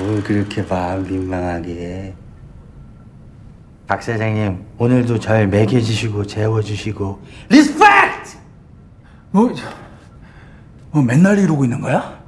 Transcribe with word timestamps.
뭘 0.00 0.22
그렇게 0.22 0.64
봐 0.64 0.96
민망하게 0.96 2.14
박 3.86 4.02
사장님 4.02 4.64
오늘도 4.78 5.20
절 5.20 5.46
먹여주시고 5.48 6.26
재워주시고 6.26 7.20
respect! 7.50 8.38
뭐, 9.30 9.52
뭐 10.90 11.02
맨날 11.02 11.38
이러고 11.38 11.64
있는 11.64 11.82
거야? 11.82 12.18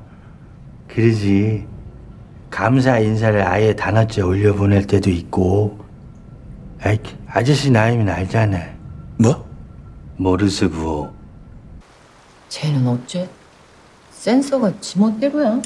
그러지 0.86 1.66
감사 2.50 2.98
인사를 2.98 3.40
아예 3.48 3.74
단어째 3.74 4.20
올려보낼 4.20 4.86
때도 4.86 5.08
있고 5.08 5.82
아이, 6.82 6.98
아저씨 7.26 7.70
나이면 7.70 8.06
알잖아 8.10 8.58
뭐? 9.16 9.48
모르스 10.18 10.68
부호 10.68 11.10
쟤는 12.50 12.86
어째 12.86 13.30
센서가 14.10 14.78
지멋대로야? 14.80 15.62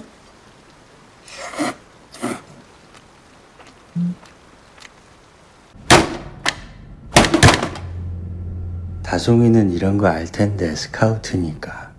다송이는 9.02 9.70
이런 9.70 9.98
거 9.98 10.06
알 10.06 10.26
텐데 10.26 10.74
스카우트니까 10.74 11.92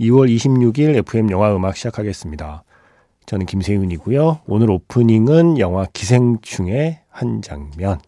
2월 0.00 0.34
26일 0.34 0.96
FM 0.96 1.30
영화 1.30 1.54
음악 1.54 1.76
시작하겠습니다. 1.76 2.64
저는 3.26 3.46
김세윤이고요. 3.46 4.40
오늘 4.46 4.70
오프닝은 4.70 5.58
영화 5.58 5.86
기생충의 5.92 7.00
한 7.08 7.42
장면. 7.42 8.00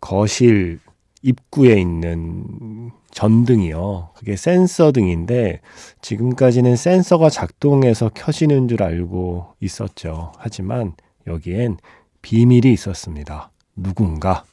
거실 0.00 0.80
입구에 1.22 1.80
있는 1.80 2.90
전등이요. 3.12 4.10
그게 4.14 4.36
센서 4.36 4.92
등인데 4.92 5.60
지금까지는 6.00 6.76
센서가 6.76 7.30
작동해서 7.30 8.10
켜지는 8.12 8.68
줄 8.68 8.82
알고 8.82 9.54
있었죠. 9.60 10.32
하지만 10.38 10.94
여기엔 11.26 11.76
비밀이 12.22 12.72
있었습니다. 12.72 13.50
누군가 13.76 14.44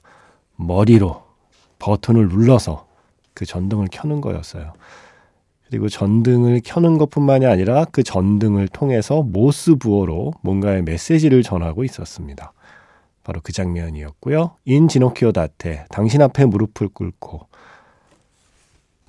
머리로 0.56 1.24
버튼을 1.80 2.28
눌러서 2.30 2.86
그 3.34 3.46
전등을 3.46 3.88
켜는 3.92 4.22
거였어요. 4.22 4.74
그리고 5.70 5.88
전등을 5.88 6.62
켜는 6.64 6.98
것뿐만이 6.98 7.46
아니라 7.46 7.86
그 7.86 8.04
전등을 8.04 8.68
통해서 8.70 9.22
모스부어로 9.22 10.34
뭔가의 10.42 10.84
메시지를 10.84 11.44
전하고 11.44 11.84
있었습니다. 11.84 12.54
바로 13.30 13.42
그 13.44 13.54
장면이었고요. 13.54 14.56
In 14.66 14.88
ginocchio 14.88 15.34
da 15.34 15.55
te, 15.55 15.86
당신 15.92 16.20
앞에 16.24 16.46
무릎을 16.46 16.88
꿇고 16.88 17.48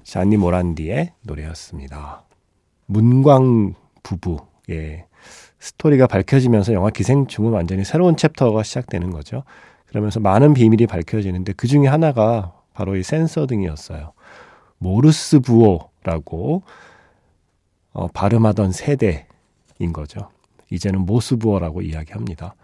자니 0.02 0.36
모란디의 0.36 1.14
노래였습니다. 1.22 2.24
문광 2.84 3.72
부부의 4.02 5.06
스토리가 5.58 6.06
밝혀지면서 6.06 6.74
영화 6.74 6.91
기생충은 6.91 7.52
완전히 7.52 7.82
새로운 7.82 8.14
챕터가 8.18 8.62
시작되는 8.62 9.08
거죠. 9.08 9.42
그러면서 9.86 10.20
많은 10.20 10.52
비밀이 10.52 10.86
밝혀지는데 10.86 11.54
그 11.54 11.66
중에 11.66 11.86
하나가 11.86 12.52
바로 12.74 12.96
이 12.96 13.02
센서 13.02 13.46
등이었어요. 13.46 14.12
모르스 14.76 15.41
부호라고 15.40 16.62
어, 17.94 18.08
발음하던 18.08 18.72
세대인 18.72 19.94
거죠. 19.94 20.28
이제는 20.68 21.06
모스부호라고 21.06 21.80
이야기합니다. 21.80 22.54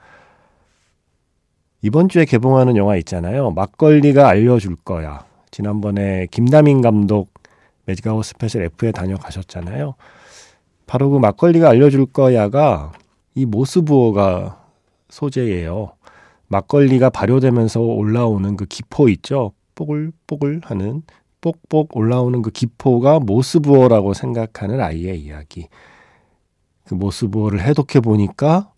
이번 1.82 2.08
주에 2.08 2.24
개봉하는 2.24 2.76
영화 2.76 2.96
있잖아요. 2.96 3.50
막걸리가 3.50 4.28
알려줄 4.28 4.76
거야. 4.76 5.24
지난번에 5.50 6.26
김다민 6.30 6.80
감독 6.80 7.32
magic 7.84 8.07
hour 8.07 8.24
special 8.24 8.62
F에 8.62 8.92
다녀가셨잖아요. 8.92 9.94
바로 10.86 11.10
그 11.10 11.18
막걸리가 11.18 11.68
알려줄 11.70 12.06
거야가 12.06 12.92
이 13.34 13.44
모스부호가 13.44 14.64
소재예요. 15.08 15.92
막걸리가 16.48 17.10
발효되면서 17.10 17.80
올라오는 17.80 18.56
그 18.56 18.66
기포 18.66 19.08
있죠? 19.08 19.52
뽀글뽀글 19.74 20.62
하는 20.64 21.02
뽁뽁 21.40 21.88
올라오는 21.94 22.40
그 22.42 22.50
기포가 22.50 23.20
모스부호라고 23.20 24.14
생각하는 24.14 24.80
아이의 24.80 25.20
이야기. 25.20 25.68
그 26.84 26.94
모스부어를 26.94 27.60
해독해 27.62 28.00
보니까 28.00 28.72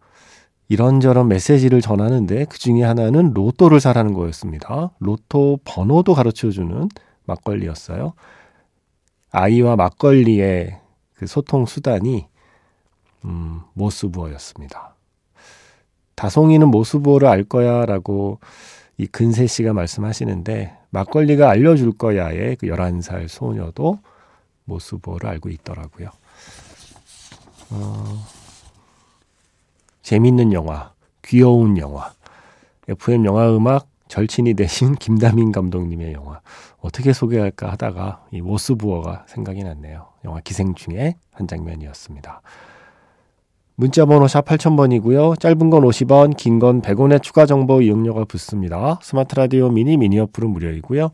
이런저런 0.68 1.28
메시지를 1.28 1.80
전하는데 1.80 2.44
그 2.46 2.58
중에 2.58 2.82
하나는 2.82 3.32
로또를 3.32 3.80
사라는 3.80 4.12
거였습니다. 4.12 4.90
로또 4.98 5.58
번호도 5.64 6.14
가르쳐 6.14 6.50
주는 6.50 6.88
막걸리였어요. 7.24 8.12
아이와 9.30 9.76
막걸리의 9.76 10.78
그 11.14 11.26
소통 11.26 11.66
수단이 11.66 12.26
음, 13.24 13.60
모스부어였습니다. 13.74 14.94
다송이는 16.14 16.68
모스부어를 16.68 17.28
알 17.28 17.44
거야라고 17.44 18.40
이 18.98 19.06
근세 19.06 19.46
씨가 19.46 19.72
말씀하시는데 19.72 20.76
막걸리가 20.90 21.48
알려줄 21.48 21.92
거야의 21.92 22.56
그 22.56 22.66
11살 22.66 23.28
소녀도 23.28 23.98
모스부어를 24.64 25.30
알고 25.30 25.48
있더라고요. 25.50 26.08
어, 27.70 28.26
재밌는 30.08 30.54
영화, 30.54 30.92
귀여운 31.22 31.76
영화, 31.76 32.12
FM 32.88 33.26
영화 33.26 33.54
음악 33.54 33.88
절친이 34.08 34.54
되신 34.54 34.94
김다민 34.96 35.52
감독님의 35.52 36.14
영화 36.14 36.40
어떻게 36.80 37.12
소개할까 37.12 37.72
하다가 37.72 38.24
이 38.30 38.40
모스부어가 38.40 39.26
생각이 39.28 39.62
났네요. 39.64 40.06
영화 40.24 40.40
기생충의 40.40 41.14
한 41.30 41.46
장면이었습니다. 41.46 42.40
문자 43.74 44.06
번호 44.06 44.26
샵 44.28 44.46
8000번이고요. 44.46 45.38
짧은 45.38 45.68
건 45.68 45.82
50원, 45.82 46.38
긴 46.38 46.58
건 46.58 46.80
100원의 46.80 47.22
추가 47.22 47.44
정보 47.44 47.82
이용료가 47.82 48.24
붙습니다. 48.24 48.98
스마트 49.02 49.34
라디오 49.34 49.68
미니 49.68 49.98
미니 49.98 50.18
어플은 50.20 50.48
무료이고요. 50.48 51.10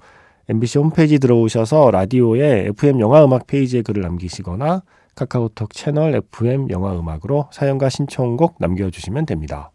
MBC 0.49 0.78
홈페이지 0.78 1.19
들어오셔서 1.19 1.91
라디오에 1.91 2.69
FM 2.69 3.00
영화 3.00 3.25
음악 3.25 3.49
페이지에 3.49 3.82
글을 3.82 4.03
남기시거나 4.03 4.82
카카오톡 5.14 5.72
채널 5.72 6.14
FM 6.14 6.70
영화 6.70 6.98
음악으로 6.98 7.48
사연과 7.52 7.88
신청곡 7.88 8.56
남겨주시면 8.58 9.26
됩니다. 9.26 9.70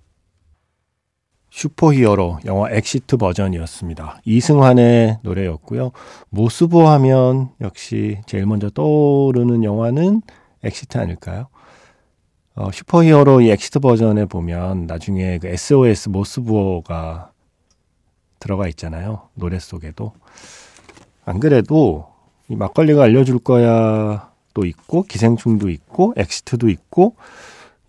슈퍼히어로 1.51 2.39
영화 2.45 2.69
엑시트 2.71 3.17
버전이었습니다. 3.17 4.21
이승환의 4.23 5.19
노래였고요. 5.23 5.91
모스부호 6.29 6.87
하면 6.87 7.49
역시 7.61 8.19
제일 8.27 8.45
먼저 8.45 8.69
떠오르는 8.69 9.63
영화는 9.63 10.21
엑시트 10.63 10.97
아닐까요? 10.97 11.47
어, 12.55 12.71
슈퍼히어로 12.71 13.41
이 13.41 13.49
엑시트 13.51 13.79
버전에 13.79 14.25
보면 14.25 14.85
나중에 14.85 15.37
그 15.39 15.47
SOS 15.47 16.09
모스부호가 16.09 17.31
들어가 18.39 18.67
있잖아요. 18.67 19.29
노래 19.33 19.59
속에도. 19.59 20.13
안 21.25 21.39
그래도 21.39 22.07
이 22.47 22.55
막걸리가 22.55 23.03
알려줄 23.03 23.39
거야 23.39 24.28
또 24.59 24.65
있고 24.65 25.03
기생충도 25.03 25.69
있고 25.69 26.13
엑시트도 26.17 26.67
있고 26.67 27.15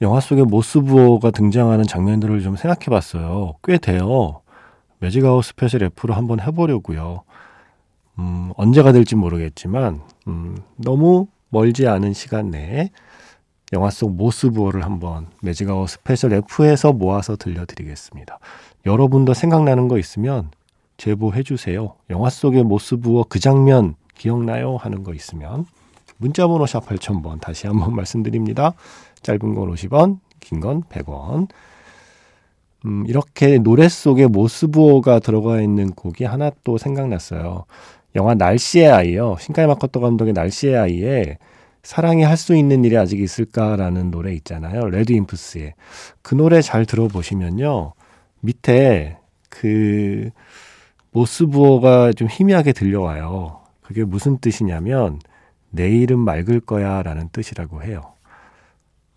영화 0.03 0.21
속에 0.21 0.45
모스부호가 0.45 1.33
등장하는 1.33 1.85
장면들을 1.85 2.41
좀 2.43 2.57
생각해 2.57 2.87
봤어요. 2.87 3.55
꽤 3.65 3.77
돼요. 3.77 4.41
magic 5.01 5.25
hour 5.25 5.45
special 5.45 5.83
F로 5.83 6.15
한번 6.15 6.41
해보려고요. 6.41 7.23
음, 8.19 8.53
언제가 8.57 8.93
될지 8.93 9.17
모르겠지만 9.17 10.01
음, 10.29 10.59
너무 10.77 11.27
멀지 11.49 11.89
않은 11.89 12.13
시간 12.13 12.51
내에 12.51 12.91
영화 13.73 13.91
속 13.91 14.15
모스부호를 14.15 14.85
한번 14.85 15.27
magic 15.43 15.68
hour 15.68 15.89
special 15.89 16.33
F에서 16.35 16.93
모아서 16.93 17.37
들려드리겠습니다. 17.37 18.39
여러분도 18.87 19.35
생각나는 19.35 19.89
거 19.89 19.99
있으면 19.99 20.51
제보해 20.99 21.43
주세요. 21.43 21.95
영화 22.11 22.31
속의 22.31 22.63
모스부어 22.63 23.25
그 23.29 23.41
장면 23.41 23.97
기억나요? 24.15 24.77
하는 24.77 25.03
거 25.03 25.15
있으면 25.15 25.67
문자번호 26.21 26.67
샵 26.67 26.87
8000번 26.87 27.41
다시 27.41 27.67
한번 27.67 27.95
말씀드립니다. 27.97 28.75
짧은 29.23 29.55
건 29.55 29.71
50원, 29.75 30.19
긴 30.41 30.61
건 30.61 30.83
100원. 30.85 31.49
음, 32.87 33.05
이렇게 33.07 33.59
노래 33.59 33.89
속에 33.89 34.27
모스부어가 34.27 35.19
들어가 35.19 35.61
있는 35.61 35.91
곡이 35.91 36.25
하나 36.25 36.51
또 36.65 36.79
생각났어요. 36.79 37.65
영화 38.17 38.35
날씨의 38.35 38.91
아이요. 38.91 39.37
신카이 39.41 39.67
마코토 39.67 40.01
감독의 40.01 40.33
날씨의 40.33 40.77
아이에 40.77 41.39
사랑이 41.83 42.23
할 42.25 42.37
수 42.37 42.55
있는 42.57 42.85
일이 42.85 42.97
아직 42.97 43.21
있을까라는 43.21 44.11
노래 44.11 44.33
있잖아요. 44.35 44.89
레드 44.91 45.13
인프스의. 45.13 45.75
그 46.23 46.35
노래 46.35 46.61
잘 46.63 46.85
들어보시면요. 46.87 47.93
밑에 48.41 49.19
그 49.49 50.31
모스부호가 51.13 52.13
좀 52.13 52.29
희미하게 52.31 52.73
들려와요. 52.73 53.61
그게 53.83 54.05
무슨 54.05 54.39
뜻이냐면 54.39 55.19
내일은 55.71 56.19
맑을 56.19 56.61
거야 56.61 57.03
라는 57.03 57.29
뜻이라고 57.31 57.83
해요. 57.83 58.15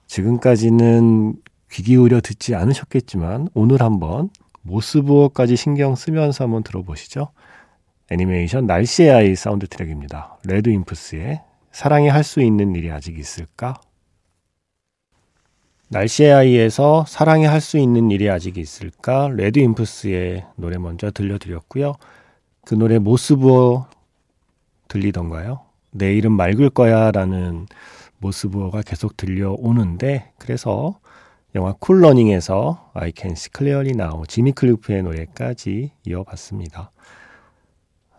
지금까지는 0.08 1.36
귀 1.72 1.84
기울여 1.84 2.22
듣지 2.22 2.56
않으셨겠지만 2.56 3.50
오늘 3.54 3.82
한번 3.82 4.30
모스부호까지 4.62 5.56
신경 5.56 5.96
쓰면서 5.96 6.44
한번 6.44 6.64
들어보시죠. 6.64 7.30
애니메이션 8.12 8.68
날씨의 8.68 9.12
아이 9.12 9.36
사운드 9.36 9.68
트랙입니다. 9.68 10.38
RADWIMPS의 10.46 11.42
사랑이 11.72 12.10
할 12.10 12.24
수 12.24 12.42
있는 12.42 12.76
일이 12.76 12.92
아직 12.92 13.18
있을까? 13.18 13.82
날씨의 15.90 16.34
아이에서 16.34 17.06
사랑이 17.08 17.46
할 17.46 17.60
수 17.62 17.78
있는 17.78 18.12
일이 18.12 18.30
아직 18.30 18.58
있을까? 18.58 19.30
RADWIMPS의 19.30 20.46
노래 20.56 20.78
먼저 20.78 21.10
들려드렸고요. 21.12 21.96
그 22.66 22.76
노래 22.76 23.00
모스부호 23.00 23.88
들리던가요? 24.88 25.63
내일은 25.94 26.34
맑을 26.34 26.70
거야 26.70 27.12
라는 27.12 27.68
모스부호가 28.20 28.82
계속 28.84 29.18
들려오는데 29.18 30.32
그래서 30.40 31.00
영화 31.56 31.74
쿨러닝에서 31.74 32.92
I 32.94 33.12
Can 33.16 33.34
See 33.34 33.52
Clearly 33.56 33.92
Now 33.92 34.26
지미 34.28 34.54
클리프의 34.54 35.04
노래까지 35.04 35.92
이어봤습니다. 36.06 36.92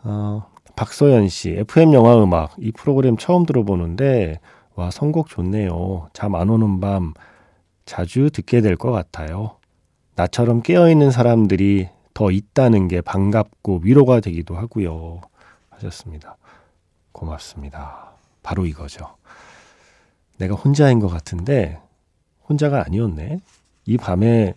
어, 0.05 0.47
박소연 0.77 1.29
씨, 1.29 1.51
FM 1.51 1.95
영화 1.95 2.23
음악 2.23 2.55
이 2.59 2.73
프로그램 2.73 3.17
처음 3.17 3.47
들어보는데 3.47 4.41
와 4.77 4.91
선곡 4.91 5.29
좋네요. 5.29 6.09
잠 6.13 6.35
안 6.35 6.51
오는 6.51 6.81
밤 6.81 7.15
자주 7.87 8.31
듣게 8.31 8.61
될 8.61 8.77
것 8.77 8.91
같아요. 8.93 9.57
나처럼 10.17 10.63
깨어있는 10.63 11.11
사람들이 11.11 11.89
더 12.15 12.31
있다는 12.31 12.89
게 12.89 13.01
반갑고 13.01 13.81
위로가 13.83 14.21
되기도 14.21 14.57
하고요. 14.57 15.21
하셨습니다. 15.71 16.37
고맙습니다. 17.15 18.11
바로 18.43 18.67
이거죠. 18.67 19.17
내가 20.37 20.55
혼자인 20.55 20.99
것 20.99 21.09
같은데 21.09 21.81
혼자가 22.49 22.85
아니었네. 22.85 23.41
이 23.87 23.97
밤에 23.97 24.55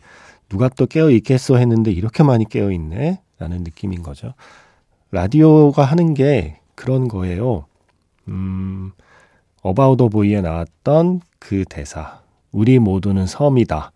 누가 0.49 0.67
또 0.69 0.85
깨어 0.85 1.11
있겠어 1.11 1.57
했는데 1.57 1.91
이렇게 1.91 2.23
많이 2.23 2.43
깨어 2.43 2.71
있네. 2.71 3.21
라는 3.39 3.63
느낌인 3.63 4.01
거죠. 4.03 4.33
라디오가 5.11 5.83
하는 5.85 6.13
게 6.13 6.59
그런 6.75 7.07
거예요. 7.07 7.65
음, 8.27 8.91
어바우더 9.61 10.09
보이에 10.09 10.41
나왔던 10.41 11.21
그 11.39 11.63
대사. 11.69 12.21
우리 12.51 12.79
모두는 12.79 13.27
섬이다. 13.27 13.91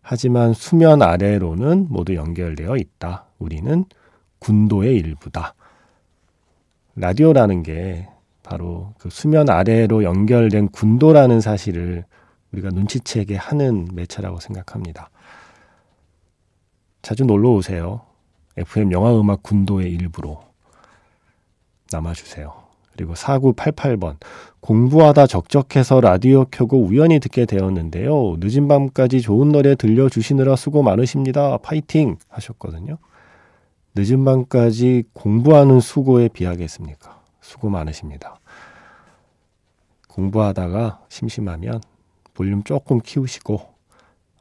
하지만 0.00 0.54
수면 0.54 1.02
아래로는 1.02 1.88
모두 1.90 2.14
연결되어 2.14 2.76
있다. 2.76 3.26
우리는 3.38 3.84
군도의 4.38 4.96
일부다. 4.96 5.54
라디오라는 6.96 7.62
게 7.62 8.08
바로 8.42 8.94
그 8.98 9.10
수면 9.10 9.50
아래로 9.50 10.02
연결된 10.04 10.68
군도라는 10.68 11.40
사실을 11.40 12.04
우리가 12.52 12.70
눈치채게 12.70 13.36
하는 13.36 13.88
매체라고 13.92 14.40
생각합니다. 14.40 15.10
자주 17.02 17.24
놀러 17.24 17.50
오세요. 17.50 18.02
FM 18.56 18.92
영화음악 18.92 19.42
군도의 19.42 19.92
일부로 19.92 20.40
남아주세요. 21.92 22.52
그리고 22.92 23.14
4988번. 23.14 24.16
공부하다 24.60 25.26
적적해서 25.26 26.00
라디오 26.00 26.46
켜고 26.46 26.80
우연히 26.82 27.20
듣게 27.20 27.44
되었는데요. 27.44 28.36
늦은 28.38 28.68
밤까지 28.68 29.20
좋은 29.20 29.50
노래 29.52 29.74
들려주시느라 29.74 30.56
수고 30.56 30.82
많으십니다. 30.82 31.58
파이팅! 31.58 32.16
하셨거든요. 32.28 32.96
늦은 33.98 34.26
밤까지 34.26 35.04
공부하는 35.14 35.80
수고에 35.80 36.28
비하겠습니까? 36.28 37.18
수고 37.40 37.70
많으십니다. 37.70 38.38
공부하다가 40.08 41.06
심심하면 41.08 41.80
볼륨 42.34 42.62
조금 42.62 43.00
키우시고, 43.00 43.62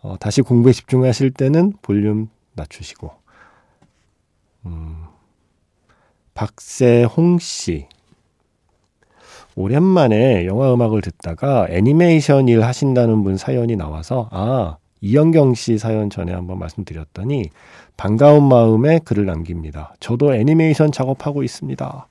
어, 0.01 0.17
다시 0.19 0.41
공부에 0.41 0.73
집중하실 0.73 1.31
때는 1.31 1.71
볼륨 1.81 2.27
낮추시고, 2.53 3.11
음, 4.65 5.05
박세홍 6.33 7.39
씨. 7.39 7.87
오랜만에 9.55 10.45
영화 10.47 10.73
음악을 10.73 10.99
듣다가 10.99 11.65
애니메이션 11.69 12.49
일 12.49 12.61
하신다는 12.61 13.23
분 13.23 13.37
사연이 13.37 13.77
나와서 13.77 14.27
아 14.33 14.75
이영경 15.05 15.53
씨 15.53 15.77
사연 15.77 16.09
전에 16.09 16.33
한번 16.33 16.57
말씀드렸더니 16.57 17.49
반가운 17.95 18.47
마음에 18.47 18.99
글을 18.99 19.25
남깁니다. 19.25 19.93
저도 19.99 20.33
애니메이션 20.33 20.91
작업하고 20.91 21.43
있습니다. 21.43 22.07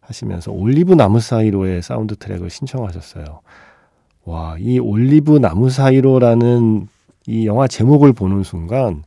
하시면서 0.00 0.52
올리브 0.52 0.94
나무 0.94 1.18
사이로의 1.18 1.82
사운드 1.82 2.14
트랙을 2.16 2.50
신청하셨어요. 2.50 3.40
와, 4.26 4.56
이 4.60 4.78
올리브 4.78 5.38
나무 5.38 5.70
사이로라는 5.70 6.88
이 7.26 7.46
영화 7.46 7.66
제목을 7.66 8.12
보는 8.12 8.44
순간 8.44 9.02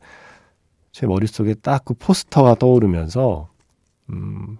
제 0.92 1.06
머릿속에 1.06 1.54
딱 1.54 1.84
그 1.84 1.94
포스터가 1.94 2.56
떠오르면서 2.56 3.48
음, 4.10 4.58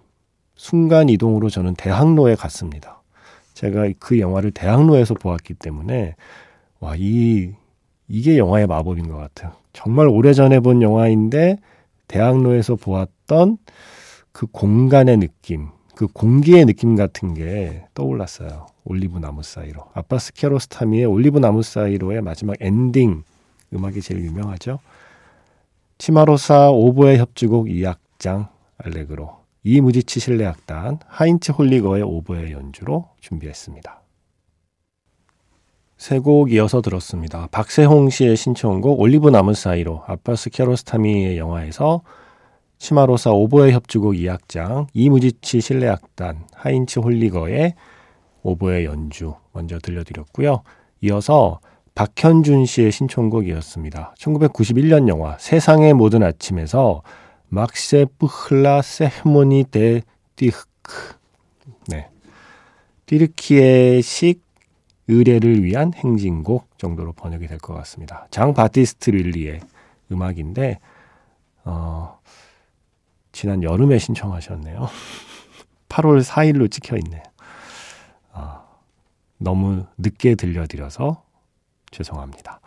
순간 0.54 1.08
이동으로 1.08 1.50
저는 1.50 1.74
대학로에 1.74 2.34
갔습니다. 2.34 3.02
제가 3.52 3.88
그 3.98 4.18
영화를 4.20 4.52
대학로에서 4.52 5.14
보았기 5.14 5.54
때문에 5.54 6.14
와, 6.80 6.94
이 6.96 7.52
이게 8.08 8.38
영화의 8.38 8.66
마법인 8.66 9.08
것 9.08 9.16
같아요. 9.16 9.52
정말 9.72 10.08
오래전에 10.08 10.60
본 10.60 10.82
영화인데 10.82 11.58
대학로에서 12.08 12.76
보았던 12.76 13.58
그 14.32 14.46
공간의 14.46 15.18
느낌, 15.18 15.68
그 15.94 16.06
공기의 16.06 16.64
느낌 16.64 16.96
같은 16.96 17.34
게 17.34 17.84
떠올랐어요. 17.94 18.66
올리브 18.84 19.18
나무 19.18 19.42
사이로. 19.42 19.82
아빠스 19.92 20.32
키아로스타미의 20.32 21.04
올리브 21.04 21.38
나무 21.38 21.62
사이로의 21.62 22.22
마지막 22.22 22.56
엔딩 22.60 23.22
음악이 23.74 24.00
제일 24.00 24.24
유명하죠. 24.24 24.78
치마로사 25.98 26.70
오보에 26.70 27.18
협주곡 27.18 27.66
2악장 27.66 28.48
알레그로 28.78 29.36
이무지치 29.64 30.20
실내악단 30.20 31.00
하인츠 31.06 31.52
홀리거의 31.52 32.02
오보에 32.04 32.52
연주로 32.52 33.08
준비했습니다. 33.20 34.00
세 35.98 36.20
곡 36.20 36.52
이어서 36.52 36.80
들었습니다. 36.80 37.48
박세홍 37.50 38.10
씨의 38.10 38.36
신청곡 38.36 39.00
올리브 39.00 39.30
나무 39.30 39.52
사이로 39.52 40.04
아빠스 40.06 40.48
키아로스타미의 40.50 41.38
영화에서 41.38 42.02
치마로사 42.78 43.32
오보에 43.32 43.72
협주곡 43.72 44.14
2악장 44.14 44.86
이무지치 44.94 45.60
실내악단 45.60 46.46
하인츠 46.54 47.00
홀리거의 47.00 47.74
오보에 48.44 48.84
연주 48.84 49.34
먼저 49.52 49.80
들려드렸고요. 49.80 50.62
이어서 51.02 51.58
박현준 51.96 52.66
씨의 52.66 52.92
신청곡이었습니다. 52.92 54.14
1991년 54.16 55.08
영화 55.08 55.36
세상의 55.38 55.94
모든 55.94 56.22
아침에서 56.22 57.02
막세 57.48 58.06
뿌흐라 58.18 58.82
세모니 58.82 59.64
데 59.72 60.02
띠흐크 60.36 61.16
네. 61.88 62.08
띠르키에식 63.06 64.47
의례를 65.08 65.62
위한 65.64 65.92
행진곡 65.94 66.78
정도로 66.78 67.12
번역이 67.12 67.46
될 67.46 67.58
것 67.58 67.74
같습니다. 67.74 68.26
장 68.30 68.54
바티스트 68.54 69.10
릴리의 69.10 69.60
음악인데 70.12 70.78
어, 71.64 72.18
지난 73.32 73.62
여름에 73.62 73.98
신청하셨네요. 73.98 74.88
8월 75.88 76.22
4일로 76.24 76.70
찍혀 76.70 76.96
있네요. 76.98 77.22
어, 78.32 78.62
너무 79.38 79.84
늦게 79.98 80.34
들려드려서 80.34 81.22
죄송합니다. 81.90 82.60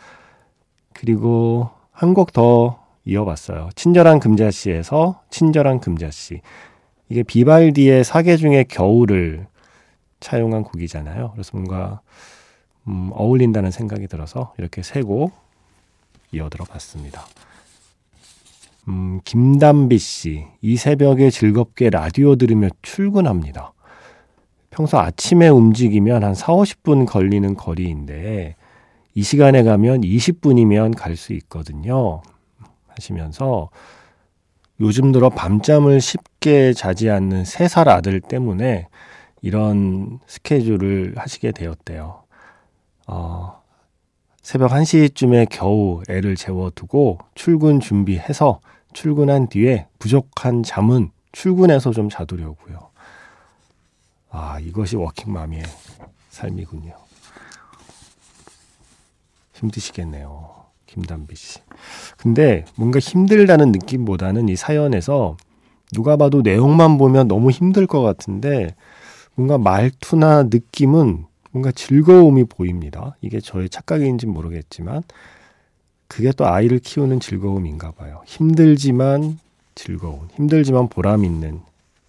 그리고 0.94 1.70
한 1.92 2.14
곡 2.14 2.34
더 2.34 2.80
이어봤어요. 3.06 3.70
친절한 3.76 4.20
금자씨에서 4.20 5.22
친절한 5.30 5.80
금자씨. 5.80 6.42
이게 7.10 7.24
비발디의 7.24 8.04
사계 8.04 8.38
중에 8.38 8.64
겨울을 8.64 9.48
차용한 10.22 10.64
곡이잖아요. 10.64 11.32
그래서 11.34 11.52
뭔가 11.54 12.00
음, 12.88 13.10
어울린다는 13.14 13.72
생각이 13.72 14.08
들어서 14.08 14.54
이렇게 14.58 14.82
세 14.84 15.02
곡 15.02 15.34
이어 16.32 16.48
들어 16.50 16.64
봤습니다. 16.64 17.26
음, 18.88 19.20
김담비 19.26 19.98
씨, 20.00 20.46
이 20.62 20.78
새벽에 20.78 21.30
즐겁게 21.30 21.90
라디오 21.90 22.36
들으며 22.38 22.70
출근합니다. 22.82 23.74
평소 24.70 24.98
아침에 24.98 25.50
움직이면 25.50 26.24
한 26.24 26.34
4, 26.34 26.54
50분 26.54 27.06
걸리는 27.06 27.54
거리인데, 27.56 28.56
이 29.14 29.24
시간에 29.24 29.64
가면 29.64 30.02
20분이면 30.02 30.96
갈 30.98 31.18
수 31.18 31.34
있거든요. 31.34 32.22
하시면서 32.88 33.70
요즘 34.80 35.12
들어 35.12 35.30
밤잠을 35.30 36.00
쉽게 36.02 36.74
자지 36.74 37.10
않는 37.10 37.44
세살 37.46 37.88
아들 37.90 38.20
때문에 38.22 38.88
이런 39.42 40.20
스케줄을 40.28 41.14
하시게 41.18 41.52
되었대요. 41.52 42.24
어, 43.08 43.62
새벽 44.42 44.72
1시쯤에 44.72 45.48
겨우 45.50 46.02
애를 46.10 46.36
재워두고 46.36 47.20
출근 47.36 47.80
준비해서 47.80 48.60
출근한 48.94 49.48
뒤에 49.48 49.88
부족한 50.00 50.64
잠은 50.64 51.12
출근해서 51.32 51.92
좀 51.92 52.10
자두려고요. 52.10 52.92
아, 54.30 54.60
이것이 54.60 54.96
워킹맘의 54.96 55.64
삶이군요. 56.30 56.94
힘드시겠네요. 59.54 60.62
김담비 60.88 61.36
씨. 61.36 61.60
근데 62.18 62.66
뭔가 62.76 63.00
힘들다는 63.00 63.72
느낌보다는 63.72 64.50
이 64.50 64.56
사연에서 64.56 65.38
누가 65.94 66.18
봐도 66.18 66.42
내용만 66.42 66.98
보면 66.98 67.28
너무 67.28 67.52
힘들 67.52 67.88
것 67.88 68.02
같은데 68.02 68.76
뭔가 69.42 69.58
말투나 69.58 70.44
느낌은 70.44 71.26
뭔가 71.50 71.72
즐거움이 71.72 72.44
보입니다. 72.44 73.16
이게 73.22 73.40
저의 73.40 73.70
착각인지 73.70 74.28
모르겠지만 74.28 75.02
그게 76.08 76.32
또 76.32 76.46
아이를 76.46 76.78
키우는 76.78 77.20
즐거움인가 77.20 77.92
봐요. 77.92 78.22
힘들지만 78.28 79.40
즐거운, 79.74 80.28
힘들지만 80.36 80.90
보람 80.90 81.26
있는 81.26 81.62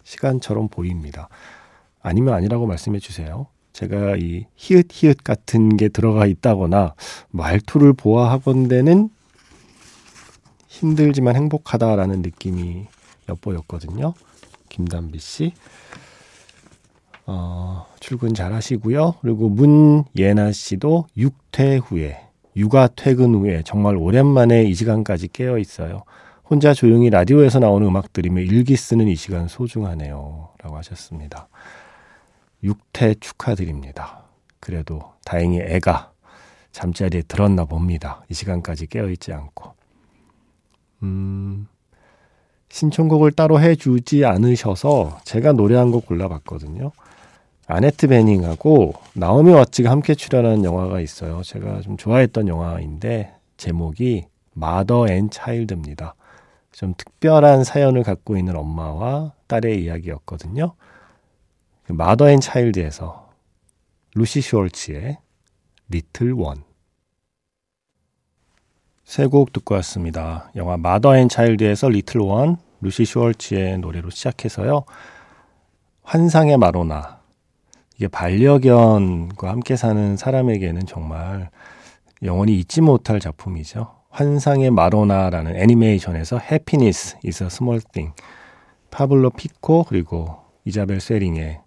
시간처럼 0.04 0.68
보입니다. 0.68 1.30
아니면 2.02 2.34
아니라고 2.34 2.66
말씀해 2.66 2.98
주세요. 2.98 3.46
제가 3.72 4.16
이 4.16 4.44
히읗 4.56 4.88
히읗 4.90 5.24
같은 5.24 5.78
게 5.78 5.88
들어가 5.88 6.26
있다거나 6.26 6.94
말투를 7.30 7.94
보아하건대는 7.94 9.08
힘들지만 10.68 11.36
행복하다라는 11.36 12.20
느낌이 12.20 12.88
엿보였거든요. 13.30 14.12
김담비 14.68 15.18
씨. 15.18 15.54
어, 17.26 17.86
출근 18.00 18.34
잘 18.34 18.52
하시고요. 18.52 19.14
그리고 19.20 19.48
문예나 19.48 20.52
씨도 20.52 21.06
육퇴 21.16 21.76
후에, 21.76 22.18
육아 22.56 22.88
퇴근 22.88 23.34
후에 23.34 23.62
정말 23.64 23.96
오랜만에 23.96 24.64
이 24.64 24.74
시간까지 24.74 25.28
깨어 25.28 25.58
있어요. 25.58 26.02
혼자 26.48 26.74
조용히 26.74 27.08
라디오에서 27.10 27.60
나오는 27.60 27.86
음악 27.86 28.12
들이며 28.12 28.42
일기 28.42 28.76
쓰는 28.76 29.08
이 29.08 29.14
시간 29.14 29.48
소중하네요. 29.48 30.48
라고 30.62 30.76
하셨습니다. 30.76 31.48
육퇴 32.62 33.14
축하드립니다. 33.20 34.24
그래도 34.60 35.12
다행히 35.24 35.60
애가 35.60 36.12
잠자리에 36.72 37.22
들었나 37.22 37.64
봅니다. 37.64 38.22
이 38.28 38.34
시간까지 38.34 38.86
깨어있지 38.86 39.32
않고. 39.32 39.72
음, 41.04 41.66
신청곡을 42.68 43.32
따로 43.32 43.60
해주지 43.60 44.24
않으셔서 44.24 45.20
제가 45.24 45.52
노래 45.52 45.76
한 45.76 45.90
곡 45.90 46.06
골라봤거든요. 46.06 46.92
아네트 47.66 48.08
베닝하고 48.08 48.94
나오미 49.14 49.52
왓츠가 49.52 49.86
함께 49.86 50.14
출연한 50.14 50.64
영화가 50.64 51.00
있어요. 51.00 51.42
제가 51.42 51.80
좀 51.80 51.96
좋아했던 51.96 52.48
영화인데 52.48 53.34
제목이 53.56 54.26
Mother 54.54 55.08
and 55.08 55.30
Child입니다. 55.30 56.14
좀 56.72 56.94
특별한 56.96 57.64
사연을 57.64 58.02
갖고 58.02 58.36
있는 58.36 58.56
엄마와 58.56 59.32
딸의 59.46 59.82
이야기였거든요. 59.84 60.74
Mother 61.88 62.30
and 62.30 62.40
Child에서 62.40 63.30
루시 64.14 64.40
슈얼츠의 64.40 65.18
Little 65.88 66.32
One. 66.32 66.64
세 69.04 69.26
곡 69.26 69.52
듣고 69.52 69.74
왔습니다. 69.76 70.50
영화 70.56 70.76
Mother 70.76 71.16
and 71.16 71.28
Child에서 71.28 71.88
Little 71.90 72.20
One, 72.22 72.56
루시 72.80 73.04
슈얼츠의 73.04 73.78
노래로 73.78 74.10
시작해서요. 74.10 74.84
환상의 76.02 76.56
마로나. 76.56 77.21
이게 77.96 78.08
반려견과 78.08 79.48
함께 79.48 79.76
사는 79.76 80.16
사람에게는 80.16 80.86
정말 80.86 81.50
영원히 82.22 82.58
잊지 82.58 82.80
못할 82.80 83.20
작품이죠. 83.20 83.94
환상의 84.10 84.70
마로나라는 84.70 85.56
애니메이션에서 85.56 86.38
Happiness 86.38 87.02
is 87.02 87.16
a 87.24 87.30
small 87.46 87.80
thing. 87.92 88.14
파블로 88.90 89.30
피코 89.30 89.84
그리고 89.84 90.36
이자벨 90.64 91.00
세링의 91.00 91.60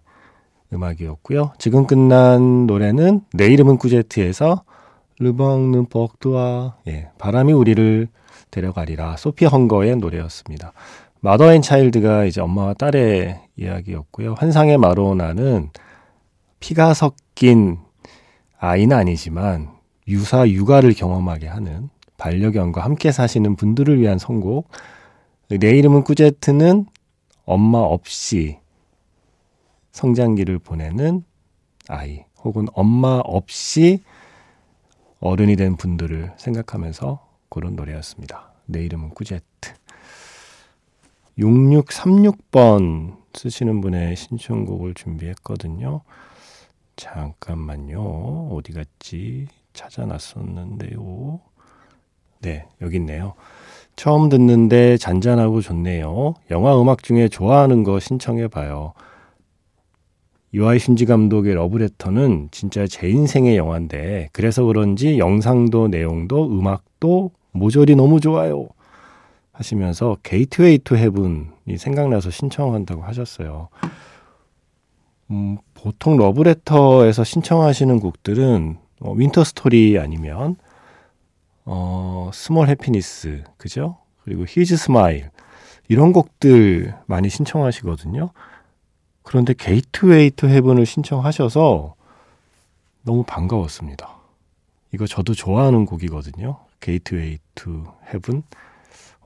음악이었고요. 0.72 1.52
지금 1.58 1.86
끝난 1.86 2.66
노래는 2.66 3.22
내 3.32 3.46
이름은 3.46 3.78
꾸제트에서 3.78 4.62
Le 5.18 5.32
vent 5.32 5.59
nous 5.59 5.86
portera 5.86 6.76
예, 6.88 7.08
바람이 7.18 7.52
우리를 7.52 8.08
데려가리라 8.50 9.16
소피 9.16 9.44
헝거의 9.44 9.96
노래였습니다. 9.96 10.72
Mother 11.20 11.52
and 11.52 11.62
Child가 11.62 12.24
이제 12.24 12.40
엄마와 12.40 12.74
딸의 12.74 13.40
이야기였고요. 13.56 14.34
환상의 14.34 14.78
마로나는 14.78 15.70
피가 16.66 16.94
섞인 16.94 17.78
아이는 18.58 18.96
아니지만 18.96 19.70
유사 20.08 20.48
육아를 20.48 20.94
경험하게 20.94 21.46
하는 21.46 21.90
반려견과 22.16 22.82
함께 22.82 23.12
사시는 23.12 23.54
분들을 23.54 24.00
위한 24.00 24.18
선곡. 24.18 24.68
내 25.48 25.78
이름은 25.78 26.02
꾸제트는 26.02 26.86
엄마 27.44 27.78
없이 27.78 28.58
성장기를 29.92 30.58
보내는 30.58 31.22
아이 31.86 32.24
혹은 32.42 32.66
엄마 32.72 33.20
없이 33.22 34.02
어른이 35.20 35.54
된 35.54 35.76
분들을 35.76 36.32
생각하면서 36.36 37.28
그런 37.48 37.76
노래였습니다. 37.76 38.54
내 38.64 38.84
이름은 38.84 39.10
꾸제트. 39.10 39.72
6636번 41.38 43.18
쓰시는 43.34 43.80
분의 43.80 44.16
신청곡을 44.16 44.94
준비했거든요. 44.94 46.02
잠깐만요. 46.96 48.48
어디 48.52 48.72
갔지? 48.72 49.48
찾아놨었는데요. 49.72 51.40
네, 52.40 52.66
여기 52.80 52.96
있네요. 52.96 53.34
처음 53.96 54.28
듣는데 54.28 54.96
잔잔하고 54.96 55.60
좋네요. 55.60 56.34
영화 56.50 56.80
음악 56.80 57.02
중에 57.02 57.28
좋아하는 57.28 57.82
거 57.84 58.00
신청해 58.00 58.48
봐요. 58.48 58.92
이와이 60.54 60.78
슌지 60.78 61.04
감독의 61.04 61.54
러브레터는 61.54 62.48
진짜 62.50 62.86
제 62.86 63.08
인생의 63.08 63.56
영화인데 63.56 64.28
그래서 64.32 64.64
그런지 64.64 65.18
영상도 65.18 65.88
내용도 65.88 66.46
음악도 66.46 67.30
모조리 67.52 67.94
너무 67.94 68.20
좋아요. 68.20 68.68
하시면서 69.52 70.16
Gateway 70.22 70.78
to 70.78 70.96
Heaven이 70.96 71.78
생각나서 71.78 72.30
신청한다고 72.30 73.02
하셨어요. 73.02 73.68
음, 75.30 75.58
보통 75.74 76.16
러브레터에서 76.16 77.24
신청하시는 77.24 78.00
곡들은 78.00 78.78
어, 79.00 79.12
Winter 79.12 79.44
Story 79.44 79.98
아니면 79.98 80.56
어, 81.64 82.30
Small 82.32 82.68
Happiness 82.68 83.44
그죠? 83.56 83.98
그리고 84.22 84.44
His 84.48 84.76
Smile 84.76 85.30
이런 85.88 86.12
곡들 86.12 86.94
많이 87.06 87.28
신청하시거든요. 87.28 88.30
그런데 89.22 89.54
Gateway 89.54 90.30
to 90.30 90.48
Heaven을 90.48 90.86
신청하셔서 90.86 91.94
너무 93.02 93.24
반가웠습니다. 93.24 94.16
이거 94.94 95.06
저도 95.06 95.34
좋아하는 95.34 95.84
곡이거든요. 95.84 96.58
Gateway 96.80 97.38
to 97.54 97.84
Heaven. 98.12 98.42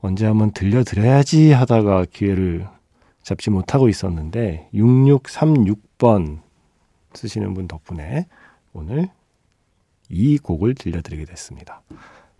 언제 0.01 0.25
한번 0.25 0.51
들려드려야지 0.51 1.51
하다가 1.51 2.05
기회를 2.11 2.67
잡지 3.21 3.51
못하고 3.51 3.87
있었는데 3.87 4.69
6636 4.73 5.90
번 6.01 6.41
쓰시는 7.13 7.53
분 7.53 7.67
덕분에 7.67 8.25
오늘 8.73 9.09
이 10.09 10.39
곡을 10.39 10.73
들려드리게 10.73 11.25
됐습니다. 11.25 11.83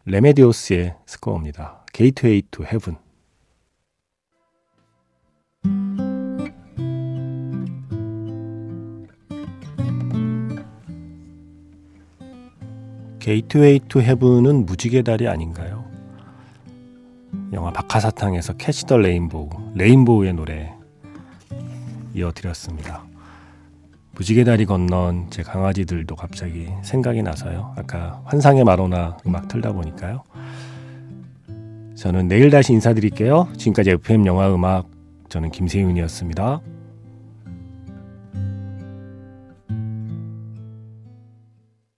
레메디오스의 0.06 0.96
스코어입니다. 1.06 1.86
Gateway 1.94 2.42
to 2.50 2.64
Heaven. 2.64 2.96
Gateway 13.20 13.80
to 13.88 14.02
Heaven은 14.02 14.66
무지개 14.66 15.04
다리 15.04 15.28
아닌가요? 15.28 15.88
영화 17.54 17.72
박하사탕에서 17.72 18.54
Catch 18.54 18.88
the 18.88 18.98
Rainbow, 18.98 19.50
레인보우의 19.76 20.34
노래 20.34 20.74
이어드렸습니다. 22.16 23.11
무지개 24.16 24.44
다리 24.44 24.66
건넌 24.66 25.28
제 25.30 25.42
강아지들도 25.42 26.16
갑자기 26.16 26.68
생각이 26.84 27.24
나서요. 27.24 27.74
아까 27.78 28.22
환상의 28.26 28.64
마로나 28.64 29.18
음악 29.26 29.48
틀다 29.48 29.72
보니까요. 29.72 30.24
저는 31.96 32.28
내일 32.28 32.50
다시 32.50 32.74
인사드릴게요. 32.74 33.48
지금까지 33.58 33.92
FM 33.92 34.26
영화 34.26 34.54
음악 34.54 34.90
저는 35.30 35.52
김세윤이었습니다. 35.52 36.62